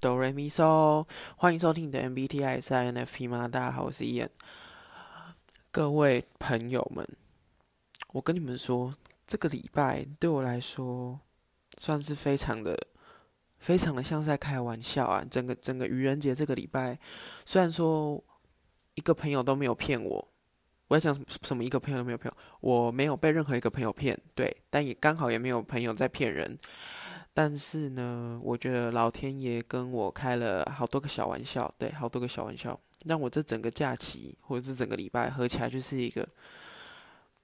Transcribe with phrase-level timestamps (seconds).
[0.00, 3.46] 哆瑞咪嗦，欢迎收听你的 MBTI 是 INFP 吗？
[3.46, 4.30] 大家好，我是伊恩。
[5.70, 7.06] 各位朋友们，
[8.14, 8.94] 我跟你们说，
[9.26, 11.20] 这个礼拜对我来说
[11.76, 12.74] 算是非常的、
[13.58, 15.22] 非常的像在开玩笑啊！
[15.30, 16.98] 整个整个愚人节这个礼拜，
[17.44, 18.24] 虽然说
[18.94, 20.28] 一个朋友都没有骗我，
[20.88, 21.62] 我在讲什么？
[21.62, 26.58] 一个朋友都没有骗我，我没有被任何一个朋友骗，对，但也刚好也没有朋友在骗人。
[27.42, 36.28] 但是呢，我觉得老天爷跟我开了好多个小玩笑，对，好多个小玩笑，让我这整个假期或者是整个礼拜合起来就是一个，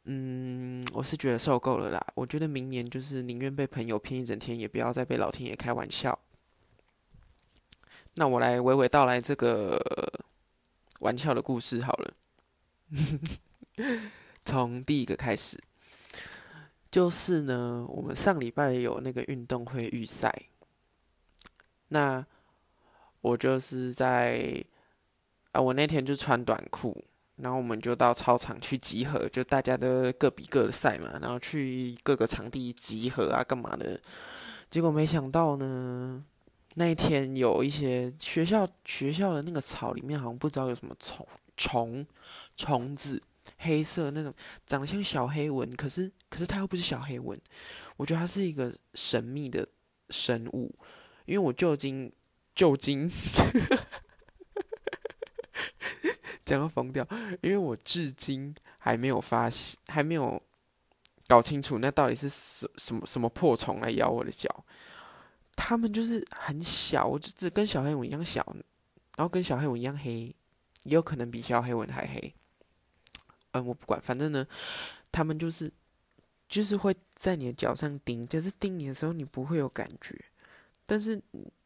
[0.05, 2.07] 嗯，我是觉得受够了啦。
[2.15, 6.19] 我觉得明年就是宁愿被朋友骗一整天，也不要再被老天爷开玩笑。
[8.17, 9.81] 那我来娓娓道来这个
[11.01, 12.15] 玩笑的故事好了，
[14.45, 15.59] 从第一个开始。
[16.97, 20.35] 就是呢，我们上礼拜有那个运动会预赛，
[21.89, 22.25] 那
[23.21, 24.65] 我就是在
[25.53, 27.05] 啊，我那天就穿短裤，
[27.37, 34.01] 然后我们就到操场去集合，就大家都各比各的赛嘛，然后去各个场地集合啊，干嘛的？
[34.71, 36.25] 结果没想到呢，
[36.77, 42.07] 那一天有一些学校学校的那个草里面好像不知道有什么虫虫
[42.57, 43.23] 虫子。
[43.59, 44.33] 黑色那种
[44.65, 47.39] 长得像小黑蚊，可是可是它又不是小黑蚊，
[47.97, 49.67] 我觉得它是一个神秘的
[50.11, 50.75] 生物，
[51.25, 52.13] 因为我就经
[52.55, 53.11] 就今
[56.45, 57.07] 将要疯掉，
[57.43, 60.41] 因为我至今还没有发现，还没有
[61.27, 64.65] 搞清楚那到底是什什么什么破虫来咬我的脚，
[65.57, 68.47] 它们就是很小，就只跟小黑蚊一样小，
[69.17, 70.35] 然后跟小黑蚊一样黑，
[70.85, 72.33] 也有可能比小黑蚊还黑。
[73.59, 74.47] 嗯，我不管，反正呢，
[75.11, 75.73] 他们就是
[76.49, 80.15] 就是会在你的脚上钉，就是钉你的时候，你不会有感觉，
[80.85, 81.21] 但是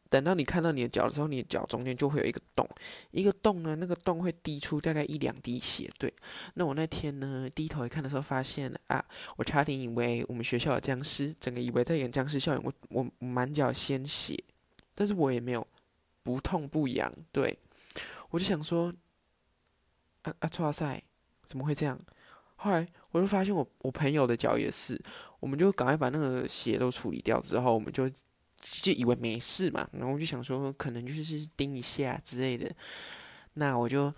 [0.09, 2.67] 等到你看到你的脚的时候，你的脚中间就会有一个洞，
[3.11, 5.89] 一个洞呢，那个洞会滴出大概一两滴血。
[5.97, 6.13] 对，
[6.55, 9.03] 那我那天呢低头一看的时候，发现啊，
[9.37, 14.37] 我差点以为我们学校的僵尸，整个以为在演僵尸校园，我我满脚鲜血，
[14.93, 15.65] 但是我也没有
[16.23, 17.09] 不痛不痒。
[17.31, 17.57] 对，
[18.31, 18.93] 我就想说，
[20.23, 21.01] 啊啊，哇塞！
[21.51, 21.99] 怎么会这样？
[22.55, 24.97] 后来我就发现我我朋友的脚也是，
[25.41, 28.09] 我们就赶快把那个血都处理掉之后，我们就
[28.61, 32.71] 就以为没事嘛，然后我就想说可能就是叮一下之类的。
[33.55, 34.13] 那我就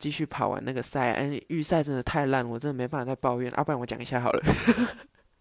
[0.00, 3.52] 继续跑完那个赛，哎，预赛真的太烂，我真的没办法再抱怨。
[3.56, 4.42] 要不然我讲一下好了，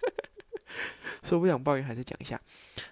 [1.23, 2.39] 说不想抱怨还是讲一下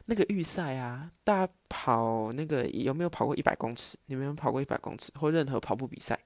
[0.06, 1.12] 那个预赛啊。
[1.24, 3.98] 大家跑那个有没有跑过一百公尺？
[4.08, 6.18] 你们有跑过一百公尺或任何跑步比赛？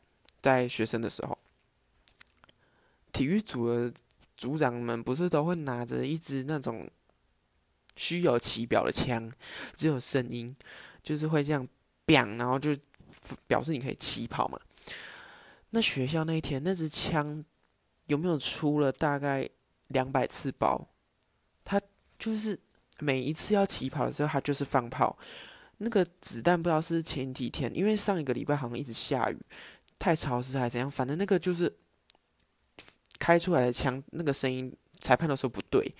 [0.41, 1.37] 在学生的时候。
[3.15, 3.93] 体育组的
[4.35, 6.85] 组长们不是都会拿着一支那种
[7.95, 9.31] 虚有其表的枪，
[9.73, 10.53] 只有声音，
[11.01, 11.65] 就是会这样
[12.05, 12.75] bang，然后就
[13.47, 14.59] 表示你可以起跑嘛。
[15.69, 17.41] 那学校那一天那支枪
[18.07, 19.49] 有没有出了大概
[19.87, 20.85] 两百次包？
[21.63, 21.79] 他
[22.19, 22.59] 就是
[22.99, 25.17] 每一次要起跑的时候，他就是放炮。
[25.77, 29.37] 那个子弹不知道是前几天，因为上一个礼拜好像一直下雨，
[29.97, 31.73] 太潮湿还是怎样，反正那个就是。
[33.19, 35.95] 开出来的枪那个声音，裁判都说不对，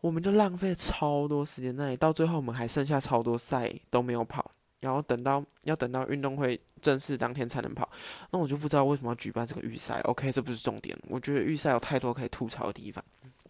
[0.00, 4.50] 我们就浪费超多时间那里，到最后我们还剩下超多赛都没有跑，
[4.80, 7.88] 然后等到要等到运动会正式当天才能跑，
[8.30, 10.00] 那我就不知道为什么要举办这个预赛。
[10.00, 13.04] OK，这不是重点，我觉得预赛有太多可以吐槽的地方。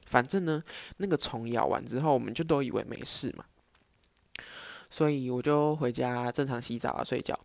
[0.04, 0.62] 反正呢，
[0.98, 3.44] 那个虫咬完之后，我们就都以为没事嘛，
[4.90, 7.38] 所以我就回家正常洗澡啊，睡觉，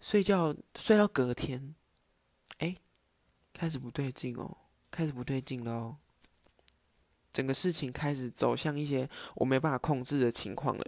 [0.00, 1.74] 睡觉睡到隔天，
[2.58, 2.76] 哎，
[3.52, 4.56] 开始不对劲哦。
[4.94, 5.96] 开始不对劲喽，
[7.32, 10.86] 整个事情开始走向一些我没办法控制的情况了。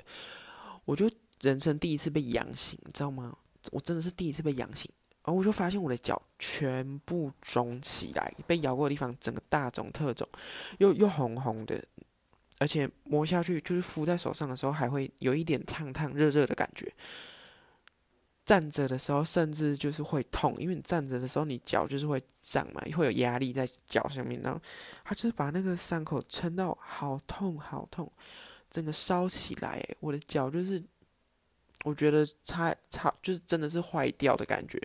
[0.85, 3.37] 我就人生第一次被痒醒，你知道吗？
[3.73, 4.89] 我真的是第一次被痒醒，
[5.25, 10.29] 然后我就发现我的脚全部肿起来，被咬过的地方整个大肿特肿，
[10.79, 11.85] 又又红红的，
[12.59, 16.95] 而且摸下去就是敷在手上的时候还会有一点烫烫热热的感觉。
[18.47, 24.61] 站着的时候，甚至就是会痛，因为你站着的时候，你脚就是会胀嘛，会有压力在脚上面，然后
[25.05, 28.09] 他就是把那个伤口撑到好痛好痛，
[28.71, 30.81] 整个烧起来，我的脚就是，
[31.83, 34.81] 我觉得差差就是真的是坏掉的感觉。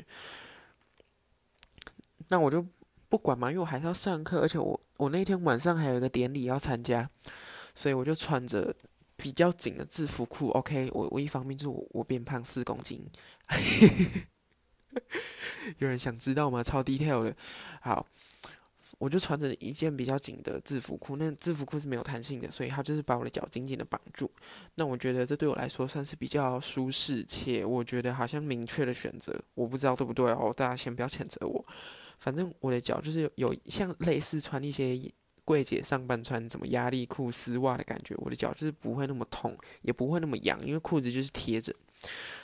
[2.30, 2.66] 那我就
[3.10, 7.08] 不管嘛，因为我还是要上课，而且我我那天晚上还有一个典礼要参加，
[7.76, 8.74] 所以我就穿着。
[9.22, 13.06] 比较紧的制服裤，OK，我我一方面就是我我变胖四公斤，
[15.78, 16.64] 有人想知道吗？
[16.64, 17.36] 超 detail 的，
[17.82, 18.06] 好，
[18.98, 24.30] 我就穿着一件比较紧的制服裤，那制服裤是没有弹性的，所以它就是把我的脚紧紧的绑住。
[24.76, 29.40] 那我觉得这对我来说算是比较舒适，且我觉得好像明确的选择。
[29.54, 31.64] 我不知道对不对哦，大家先不要谴责我。
[32.20, 35.00] 反正我的脚就是有像类似穿一些
[35.44, 41.74] 柜姐上班穿什么压力裤、丝袜的感觉，我的脚就是不会那么痛，也不会那么痒，因为裤子就是贴着。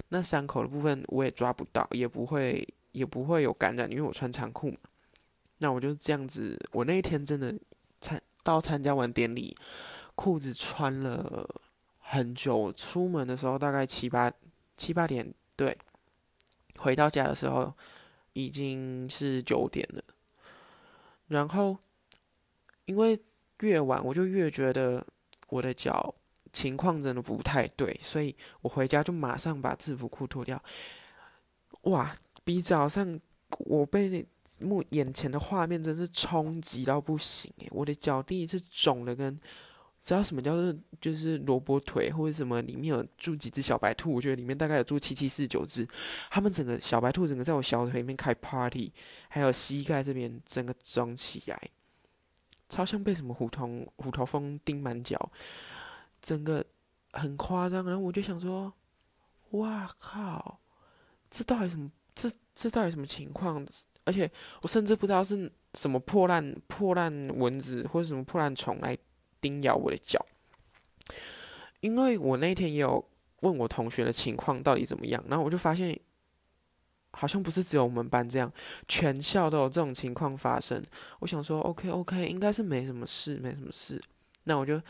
[0.10, 4.78] 那伤口的部分我也抓不到，也不会也不会有感染，因为我穿长裤嘛。
[5.60, 7.54] 那我就这样子，我那一天真的
[8.00, 9.56] 参到参加完典礼，
[10.16, 11.50] 裤子穿了
[12.00, 12.72] 很久。
[12.74, 14.32] 出门的时候大概七八
[14.76, 15.76] 七八点，对，
[16.78, 17.74] 回到家的时候
[18.34, 20.04] 已经是九点了。
[21.30, 21.78] 然后
[22.88, 23.18] 因为
[23.60, 25.06] 越晚，我就越觉得
[25.48, 26.14] 我的脚
[26.52, 30.62] 情况真的不太对，所以我回家就马上把制服裤脱掉。
[31.84, 32.14] 哇，
[32.44, 33.20] 比早上
[33.60, 34.26] 我被那。
[34.62, 39.38] 目眼前的画面真是冲击到不行诶，我的脚第一次肿的跟，
[40.02, 45.86] 知道什么叫做就是萝卜腿或者什么里面有住几只小白兔，我觉得里面大概有住七七四九只，
[46.32, 48.90] 他们整个小白兔整个在我小腿里面开 party，
[49.28, 51.62] 还有膝盖这边整个肿起来，
[52.70, 53.68] 超像被什么虎头
[53.98, 55.32] 虎头蜂叮满脚，
[56.22, 56.66] 整个
[57.14, 58.74] 很夸张，然后我就想说，
[59.52, 60.60] 哇靠，
[61.30, 61.90] 这到底什么？
[62.16, 63.66] 这这到底什么情况？
[64.04, 64.30] 而且
[64.62, 68.98] 我甚至不知道是什么破烂破烂蚊子或者什么破烂虫来
[69.40, 70.26] 叮咬我的脚，
[71.82, 73.08] 因为我那天也有
[73.42, 75.98] 问我同学的情况到底怎么样，然后我就发现
[77.18, 78.52] 好像不是只有我们班这样，
[78.88, 80.82] 全校都有这种情况发生。
[81.20, 84.02] 我想说，OK OK，应该是没什么事，没什么事。
[84.44, 84.82] 那我就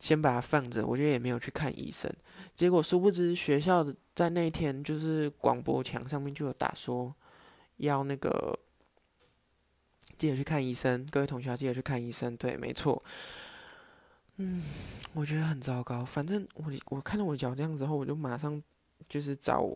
[0.00, 2.12] 先把它放着，我觉得也没有去看医生。
[2.54, 7.14] 结果殊不知学校的在那一天就是广播墙上面就有打说。
[7.78, 8.58] 要那个
[10.16, 12.34] 记得去看医生，各位同学要记得去看医生。
[12.38, 13.04] 对，没错。
[14.38, 14.62] 嗯，
[15.12, 16.02] 我觉得很糟糕。
[16.02, 18.62] 反正我我看到我脚这样之后，我就马上
[19.10, 19.68] 就是找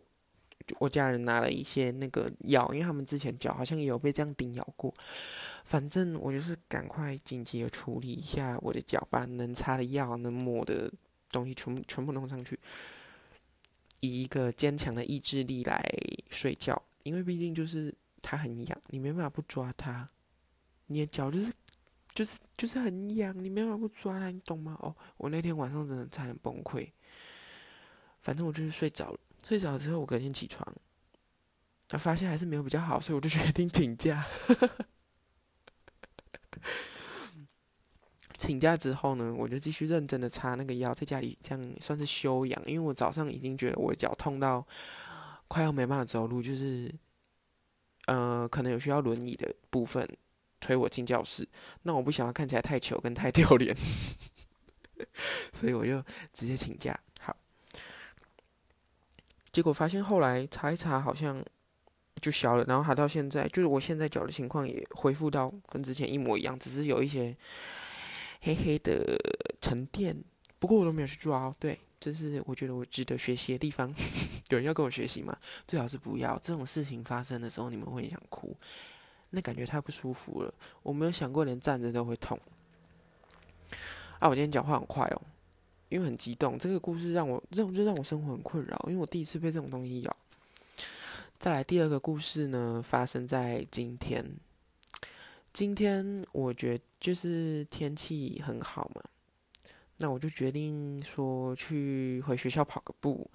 [0.79, 4.95] 我家人拿了一些那个药，因为他们之前脚好像也有被这样叮咬过。
[5.65, 10.93] 反正我就是赶快紧急的处理一下我的脚，把能擦的药、能抹的
[11.31, 12.59] 东西全部全部弄上去，
[14.01, 15.85] 以一个坚强的意志力来
[16.31, 16.81] 睡觉。
[17.03, 20.09] 因为毕竟就是它很痒，你没办法不抓它。
[20.87, 21.53] 你的脚就是
[22.13, 24.77] 就是就是很痒，你没办法不抓它，你懂吗？
[24.81, 26.91] 哦，我那天晚上真的差点崩溃。
[28.19, 29.19] 反正我就是睡着了，
[29.51, 30.65] 睡着之后我隔天起床，
[31.89, 34.25] 他发现还是没有比较好，所以我就决定请假。
[38.39, 44.65] 请假之后呢，我就继续认真的擦那个药，在家里这样算是休养，因为我早上已经觉得我脚痛到。
[45.49, 46.95] 快要没办法走路，就是，
[48.07, 50.09] 呃，可能有需要轮椅的部分
[50.61, 51.49] 推我进教室。
[51.83, 53.77] 那我不想要看起来太糗跟太丢脸，
[55.53, 56.01] 所以我就
[56.33, 56.97] 直接请假。
[59.53, 61.45] 结果发现后来查一查，好像
[62.21, 62.65] 就消了。
[62.65, 67.37] 然后还到现在，就是我现在脚的情况也恢复到跟之前一模一样，只是有一些
[68.43, 69.19] 黑黑的
[69.61, 70.17] 沉淀。
[70.59, 71.79] 不过我都没有去抓，对。
[71.99, 73.95] 这是我觉得我值得学习的地方。
[74.49, 75.37] 有人要跟我学习吗？
[75.69, 76.39] 最好是不要。
[76.39, 78.57] 这种事情发生的时候，你们会想哭，
[79.29, 80.55] 那感觉太不舒服了。
[80.83, 82.41] 我没有想过连站着都会痛。
[84.19, 85.23] 啊，我今天讲话很快哦，
[85.91, 86.59] 因为很激动。
[86.59, 90.17] 这个故事让我，这种就让我生活很困扰，因为我第一次被这种东西咬。
[91.37, 94.25] 再来第二个故事呢，发生在今天。
[95.53, 99.03] 今天我觉就是天气很好嘛。
[99.97, 103.31] 那我就决定说去回学校跑个步，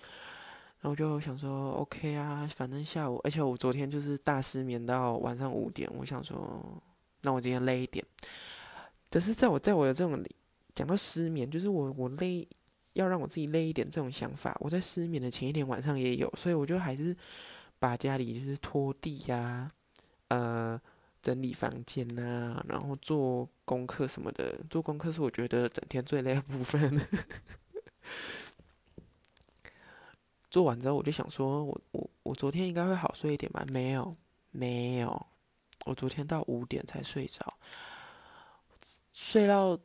[0.80, 6.82] 然后就想说 OK 啊，反正下午，而且我昨天就是大失眠到晚上五点，我想说，
[7.22, 8.04] 那我今天累一点。
[9.12, 10.24] 可是在我在我的这种
[10.76, 12.48] 讲到失眠，就是我我累
[12.94, 17.16] 要让我自己累一点这种想法，我在失眠的前一天晚上也有，所以我就还是
[17.80, 19.72] 把家里就是拖地呀，
[20.28, 20.80] 呃。
[21.22, 24.56] 整理房间呐，然后做功课什么的。
[24.70, 27.02] 做功课是我觉得整天最累的部分。
[30.52, 33.66] 做完之后，我就想说，我我我昨天应该会好睡一点吧？
[33.72, 34.16] 没有，
[34.52, 35.26] 没有。
[35.88, 37.58] 我昨天到五点才睡着，
[39.12, 39.76] 睡到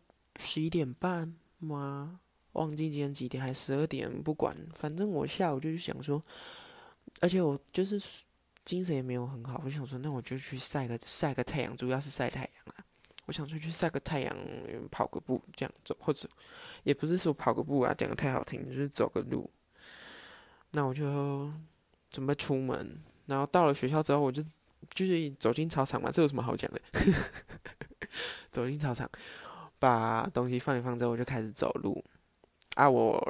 [0.40, 2.20] 十一点半吗？
[2.52, 4.23] 忘记今天几点，还十二点？
[4.23, 6.20] 不管，反正我下午就是想说，
[7.20, 8.00] 而且我就是。
[8.62, 12.85] 精神也没有很好，我想说，那我就去晒个晒个太阳，主要是晒太阳啦。
[13.25, 14.37] 我想说去晒个太阳，
[14.90, 16.28] 跑个步这样走，或者
[16.85, 19.50] 也不是说跑个步啊，讲的太好听，就是走个路。
[20.73, 21.50] 那我就
[22.11, 24.44] 准备出门，然后到了学校之后，我就
[24.90, 26.80] 就是走进操场嘛，这有什么好讲的？
[28.52, 29.11] 走进操场，
[29.80, 32.04] 把东西放一放之后，我就开始走路。
[32.76, 33.20] 啊，我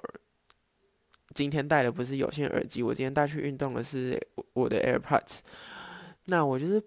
[1.33, 4.21] 今天戴的不是有线耳机，我今天带去运动的是
[4.53, 5.39] 我的 AirPods。
[6.27, 6.83] 那我就是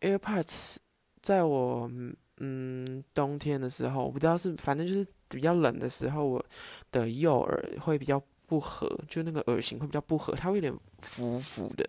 [0.00, 0.76] AirPods，
[1.20, 1.90] 在我
[2.36, 6.44] 嗯冬天的时候，我不知道是反正就是比较冷的时候，我
[6.92, 11.84] 的右耳会比较不合，就那个耳型会比较不合，它会有点浮浮的。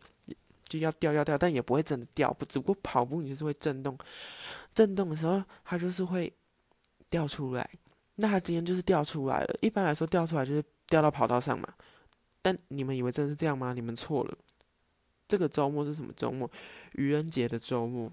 [0.70, 3.98] 就要掉要掉，但也不会真的掉，不只不过跑步你就是会震动，
[4.74, 6.34] 震动的时候它就是会
[7.10, 7.70] 掉出来。
[8.16, 9.58] 那他今天就是掉出来了。
[9.62, 11.68] 一般来说掉出来就是掉到跑道上嘛。
[12.42, 13.74] 但你们以为真的是这样吗？
[13.74, 14.38] 你们错了。
[15.28, 16.50] 这个周末是什么周末？
[16.94, 18.12] 愚人节的周末。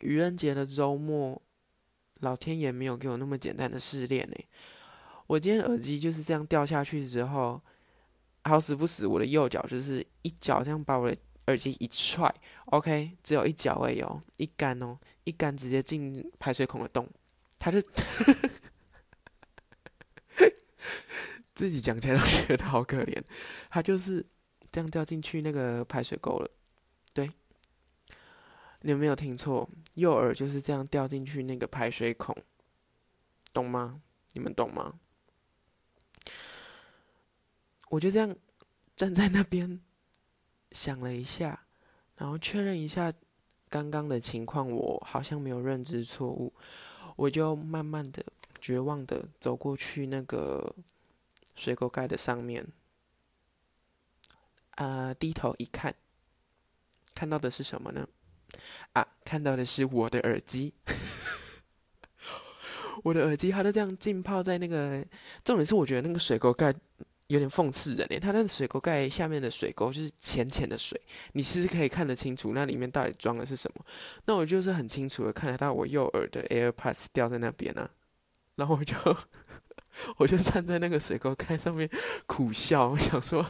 [0.00, 1.40] 愚人节的周末，
[2.20, 4.36] 老天爷没有给我那么简单的试炼呢。
[5.26, 7.60] 我今天耳机就是这样掉下去之后，
[8.44, 11.16] 好死不死，我的右脚就是一脚这样把我的。
[11.48, 12.32] 耳机一踹
[12.66, 17.04] ，OK，只有一脚而已哦，一杆哦，一杆直接进排水孔的洞，
[17.62, 17.80] 他就
[21.54, 23.22] 自己讲起来都觉得好可怜，
[23.70, 24.26] 他就是
[24.72, 26.50] 这样掉进去那个排水沟了，
[27.14, 27.30] 对，
[28.80, 32.36] 你有没有听错，右耳就是这样掉进去那个排水孔，
[33.52, 34.02] 懂吗？
[34.32, 34.98] 你们懂吗？
[37.90, 38.34] 我就这样
[38.96, 39.80] 站在那边。
[40.72, 41.66] 想了一下，
[42.16, 43.12] 然后确认一下
[43.68, 46.52] 刚刚的情况，我好像没有认知错误，
[47.16, 48.24] 我就慢慢的、
[48.60, 50.74] 绝望的走过去那个
[51.54, 52.66] 水沟盖的上面，
[54.72, 55.94] 啊，低头一看，
[57.14, 58.08] 看到的是什么呢？
[58.92, 60.74] 啊，看到的是我的耳机，
[63.04, 65.04] 我的耳机，它都这样浸泡在那个，
[65.44, 66.74] 重点是我觉得那个水沟盖。
[67.32, 71.00] 有点讽刺人嘞，它那个水沟盖下面的水沟就是浅浅的水，
[71.32, 73.82] 你其实可以看得清楚那里面到底装的是什么。
[74.26, 77.88] 那我就是很清楚的看得到我右耳的 AirPods 掉在那边啊，
[78.56, 78.94] 然后我就
[80.18, 81.88] 我就站在那个水沟盖上面
[82.26, 83.46] 苦笑，我想说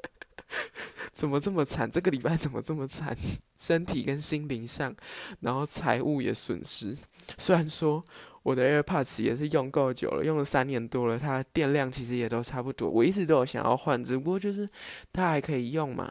[1.14, 1.90] 怎么这么惨？
[1.90, 3.16] 这个礼拜怎么这么惨？
[3.58, 4.94] 身体跟心灵上，
[5.40, 6.94] 然后财务也损失。
[7.38, 8.04] 虽然说。
[8.42, 12.88] 我的 AirPods 也是用够久了，用了三年多了，它电量其实也都差不多。
[12.88, 14.68] 我一直都有想要换，只不过就是
[15.12, 16.10] 它还可以用嘛。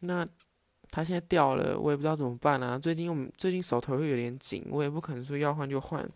[0.00, 0.24] 那
[0.90, 2.78] 它现在掉了，我也不知道怎么办啊。
[2.78, 6.08] 最近用最近手头又有点紧，我也不可能说要换就换。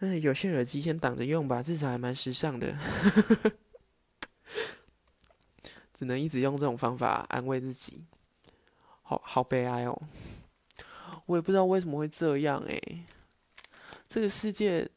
[0.00, 2.76] 嗯，有线耳机先挡着用吧，至少还蛮时尚的。
[5.94, 8.04] 只能一直用这种方法安慰自己，
[9.02, 10.00] 好好悲哀哦。
[11.26, 13.04] 我也不知道为什么会这样诶。
[14.14, 14.88] 这个世界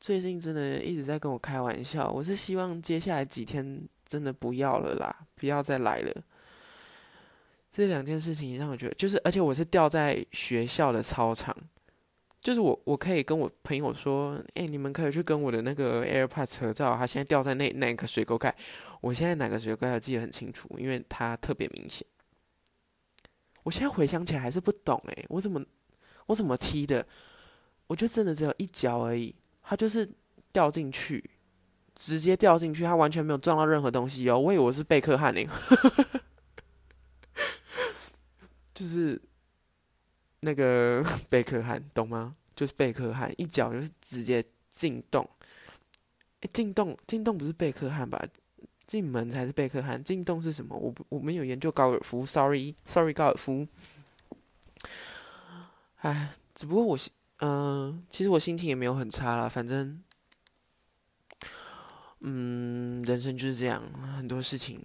[0.00, 6.12] 最近真的一直在跟我开玩笑，我是希望接下来几天真的不要了啦，不要再来了。
[7.70, 11.56] 这两件事情让我觉得，就是而且我是掉在学校的操场，
[12.40, 18.52] 就是我我可以跟我朋友说，哎，你们可以去跟我的那个 AirPods 合照，它现在掉在那那个水沟盖，
[19.00, 22.04] 我现在哪个水沟盖记得很清楚，因为它特别明显。
[23.62, 25.64] 我现在回想起来还是不懂哎，我怎么
[26.26, 27.06] 我怎么踢的？
[27.88, 30.08] 我觉得真的只有一脚而已，他就是
[30.52, 31.30] 掉进去，
[31.94, 34.38] 直接掉进去，他完全没有撞到任何东西哦。
[34.38, 35.42] 我以为我是贝克汉呢，
[38.74, 39.20] 就是
[40.40, 42.36] 那个 贝克汉，懂吗？
[42.54, 45.28] 就是贝克汉，一脚就是直接进洞。
[46.40, 48.22] 哎，进洞，进洞不是贝克汉吧？
[48.86, 50.76] 进门才是贝克汉，进洞是什么？
[50.76, 53.66] 我我没有研究高尔夫，sorry，sorry，高尔夫。
[55.96, 56.98] 哎，只不过我。
[57.40, 60.02] 嗯，其实我心情也没有很差啦，反正，
[62.20, 63.82] 嗯，人生就是这样，
[64.16, 64.80] 很多事情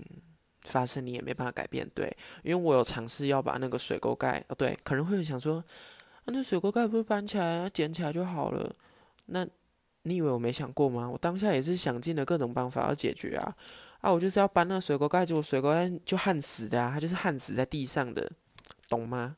[0.62, 2.16] 发生你也没办法改变，对。
[2.44, 8.76] 因为我有尝试要把那个水沟盖，哦，对，可能会有想说，啊，那水沟盖不是搬起来、捡起来就好了？
[9.26, 9.44] 那
[10.04, 11.10] 你以为我没想过吗？
[11.10, 13.56] 我当下也是想尽了各种办法要解决啊，
[14.02, 18.32] 啊，我就是要搬那水沟盖，结果水沟盖就焊死的啊，它就是焊死在地上的，
[18.88, 19.38] 懂吗？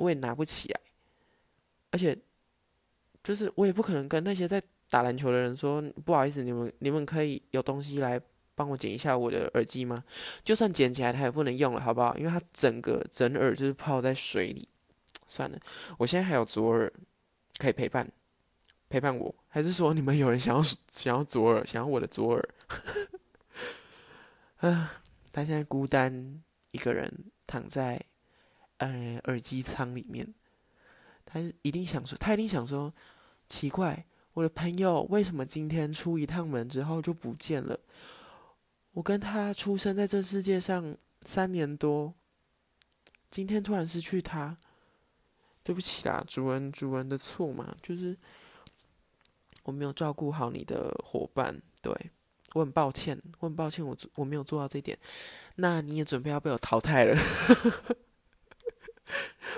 [0.00, 0.80] 我也拿不起来。
[1.96, 2.14] 而且，
[3.24, 8.20] 就是我也不可能跟那些在打篮球的人说不好意思，你们你们可以有东西来
[8.54, 10.04] 帮我捡一下我的耳机吗？
[10.44, 12.14] 就算捡起来，它也不能用了，好不好？
[12.18, 14.68] 因为它整个整耳就是泡在水里。
[15.26, 15.58] 算了，
[15.96, 16.92] 我现在还有左耳
[17.56, 18.06] 可以陪伴
[18.90, 20.62] 陪伴我，还是说你们有人想要
[20.92, 22.48] 想要左耳，想要我的左耳？
[24.60, 25.00] 啊，
[25.32, 27.10] 他现在孤单一个人
[27.46, 27.98] 躺在
[28.76, 30.34] 呃耳机舱里面。
[31.36, 32.90] 他一定想说，他一定想说，
[33.46, 37.78] 奇怪，我的朋友为什么今天出一趟门之后就不见了？
[38.92, 42.14] 我跟他出生在这世界上三年多，
[43.30, 44.56] 今天突然失去他，
[45.62, 48.16] 对不起啦，主人，主人的错嘛，就是
[49.64, 51.92] 我没有照顾好你的伙伴，对
[52.54, 54.98] 我很抱歉，我很抱歉，我我没有做到这一点。
[55.56, 57.14] 那你也准备要被我淘汰了？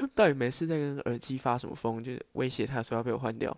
[0.14, 2.02] 到底没事在跟耳机发什么疯？
[2.02, 3.56] 就威胁他说要被我换掉。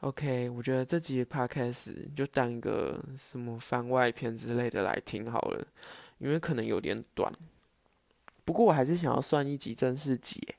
[0.00, 5.66] OK，我觉得这集 Podcast 就当一个什么番外篇之类的来听好了，
[6.18, 7.32] 因为可能有点短。
[8.44, 10.54] 不过我还是想要算一集正式集，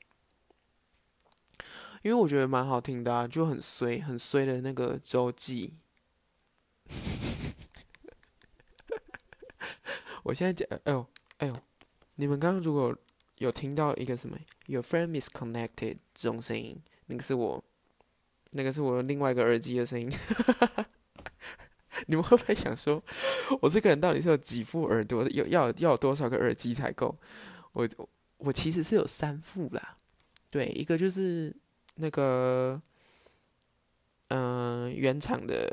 [2.02, 5.74] 因为我觉得蛮好听的啊，就很衰很衰的那个周记。
[10.22, 11.04] 我现在讲，哎呦
[11.38, 11.56] 哎呦，
[12.14, 12.96] 你们刚刚如果
[13.42, 17.62] 有听到一个什么 “Your friend is connected 这种声音，那个是我，
[18.52, 20.08] 那个是我另外一个耳机的声音。
[22.06, 23.02] 你们会不会想说，
[23.60, 25.28] 我这个人到底是有几副耳朵？
[25.28, 27.18] 有要要多少个耳机才够？
[27.72, 27.88] 我
[28.38, 29.96] 我其实是有三副啦，
[30.50, 31.52] 对，一个就是
[31.96, 32.80] 那个
[34.28, 35.68] 嗯原厂的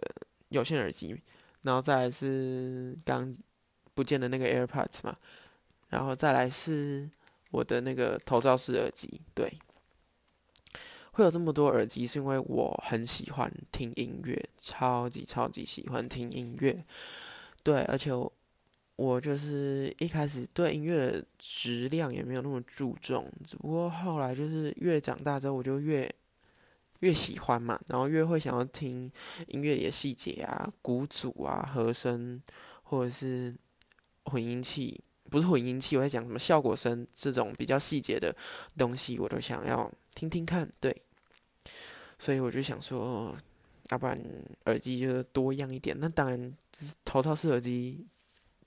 [0.50, 1.22] 有线耳机，
[1.62, 3.36] 然后再来是刚
[3.94, 5.16] 不见的那个 AirPods 嘛，
[5.90, 7.10] 然后再来是
[7.50, 9.52] 我的那个头罩式耳机，对，
[11.12, 16.86] 会有这么多耳机是因为我很喜欢听音乐，超级超级喜欢听音乐，
[17.64, 18.32] 对，而且我。
[19.22, 26.14] 就是一开始对音乐的质量也没有那么注重，只不过后来就是越长大之后，我就越
[27.00, 29.10] 越喜欢嘛，然后越会想要听
[29.48, 32.44] 音乐里的细节啊、鼓组啊、和声，
[32.84, 33.56] 或者是
[34.26, 38.36] 混音器，不是混音器，我在讲什么效果声这种比较细节的
[38.78, 40.70] 东西，我都想要听听看。
[40.80, 40.96] 对，
[42.18, 43.36] 所以我就想说，
[43.92, 44.20] 要不然
[44.66, 45.96] 耳机就多样一点。
[46.00, 46.54] 那当然，
[47.06, 48.06] 头套式耳机。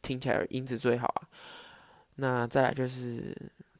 [0.02, 1.22] 听起来音质最好啊，
[2.16, 3.32] 那再来就是，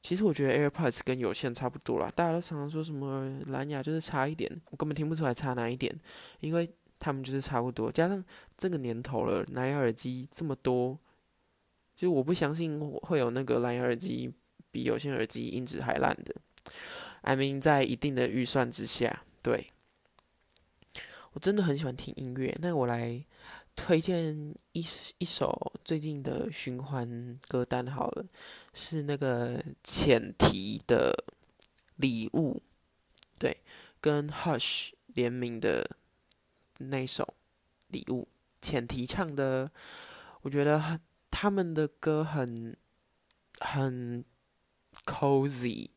[0.04, 2.12] 其实我觉得 AirPods 跟有线差不多啦。
[2.14, 5.92] 大家都常常说什么蓝牙就是差一点，我根本听不出来差哪一点，
[6.38, 7.90] 因为他们就是差不多。
[7.90, 8.24] 加上
[8.56, 10.96] 这个年头了，蓝牙耳机这么多，
[12.02, 14.28] 就我不相信会有那个蓝牙耳机
[14.72, 16.34] 比有线耳机音质还烂的。
[17.20, 19.70] I mean，在一定的预算之下，对，
[21.34, 22.52] 我真的很喜欢听音乐。
[22.60, 23.24] 那我来。
[23.74, 24.84] 推荐一
[25.16, 28.26] 一首最近的循环歌单好了，
[28.74, 31.24] 是那个浅提的
[31.96, 32.60] 礼物，
[33.38, 33.56] 对，
[33.98, 35.88] 跟 Hush 联名的
[36.80, 37.26] 那首
[37.88, 38.28] 礼物，
[38.60, 39.70] 浅提唱的，
[40.42, 41.00] 我觉得很
[41.42, 42.76] 他们的歌很
[43.58, 44.24] 很
[45.04, 45.90] cozy，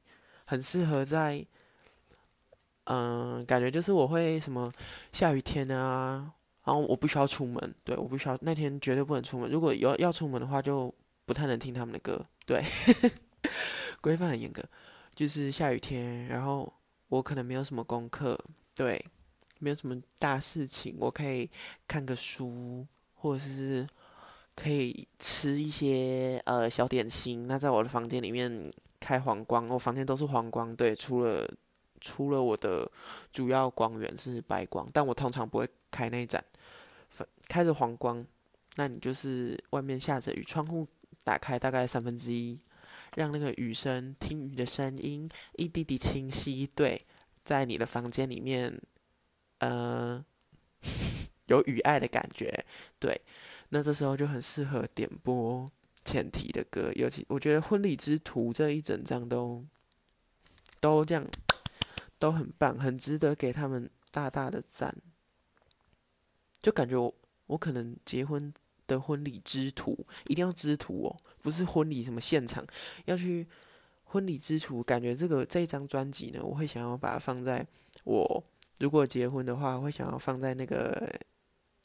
[0.44, 1.46] 很适合在，
[2.86, 4.74] 嗯，感觉就是我会什么
[5.12, 6.34] 下雨天啊。
[6.64, 9.48] 然后我不需要出门，对，我不需要那天绝对不能出门。
[9.48, 10.92] 如果有要出门的话，就
[11.28, 12.66] 不太能听他们的歌，对，
[14.02, 14.64] 规范很严格。
[15.14, 16.74] 就是下雨天，然后
[17.10, 18.36] 我可能没有什么功课，
[18.74, 19.00] 对，
[19.60, 21.48] 没有什么大事情，我可以
[21.88, 23.88] 看个书，或者是
[24.56, 27.48] 可以吃一些呃小点心。
[27.48, 31.48] 那在我的房间里面开黄光，我房间都是黄光，对，除了
[32.00, 32.89] 除了我的
[33.32, 36.44] 主要光源是白光，但我通常不会开那一盏。
[37.48, 38.20] 开着黄光，
[38.76, 40.86] 那你就是外面下着雨，窗户
[41.24, 42.60] 打开大概三分之一，
[43.15, 46.68] 让那个雨声听雨的声音一滴滴清晰。
[46.74, 47.00] 对，
[47.44, 48.82] 在你的房间里面，
[49.60, 50.26] 呃，
[51.46, 52.65] 有雨爱的感觉。
[53.00, 53.22] 对，
[53.69, 55.69] 那这时候就很适合点播
[56.04, 59.65] 前提的歌，尤其我觉得《婚礼之图》这一整张都
[60.80, 61.25] 都这样，
[62.19, 64.95] 都很棒，很值得给他们大大的赞。
[66.62, 67.13] 就感觉我
[67.47, 68.54] 我可能结婚
[68.88, 69.97] 的婚礼之图
[70.28, 72.65] 一定要之图哦，不是婚礼什么现场
[73.06, 73.47] 要去
[74.04, 77.65] 婚礼之图，感觉这个这一张专辑呢，我会想要把它放在
[78.04, 78.43] 我
[78.80, 81.12] 如果结婚的话，会想要放在那个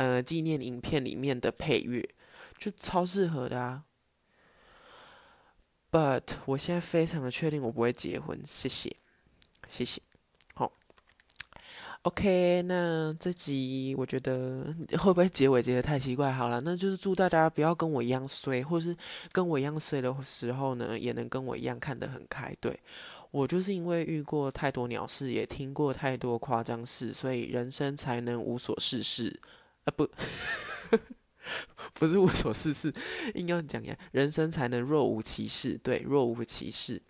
[0.01, 2.03] 呃纪念影片里面的配乐，
[2.59, 3.85] 就超适合的啊。
[5.93, 8.97] But 我现在非常的确定我不会结婚，谢谢，
[9.69, 10.01] 谢谢。
[10.55, 10.73] 好
[12.01, 16.33] OK，那这集我觉得 会不会结尾结的太奇怪？
[16.33, 18.97] 好了，那就是祝大家不要跟我一样衰，或是
[19.33, 22.57] 跟我一样衰的时候呢，也能跟我一样看得很开。
[22.59, 22.81] 对
[23.33, 29.39] 我就是因为遇过太多鸟事，也听过太多夸张事，所以人生才能无所事事。
[29.91, 30.09] 不，
[31.95, 32.93] 不是无所事事，
[33.35, 35.79] 应该讲呀，人生才能若无其事。
[35.83, 37.03] 对，若无其事。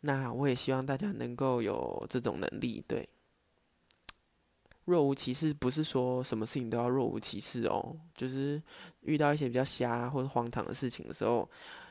[0.00, 2.84] 那我也希望大家能够有这种能力。
[2.86, 3.08] 对，
[4.84, 8.62] 若无其事，不是说什么事情都要若无其事哦，就是
[9.00, 11.50] 遇到一些比较瞎或者荒唐的事情的时候，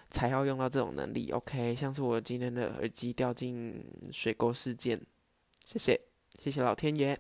[0.10, 1.30] 才要用到这种能力。
[1.32, 5.02] OK，像是我今天的耳机掉进水沟事件，
[5.66, 6.00] 谢谢，
[6.42, 7.20] 谢谢老天爷。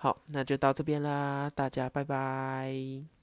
[0.00, 3.17] 好那就到这边啦大家拜拜。